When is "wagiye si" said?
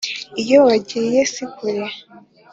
0.65-1.45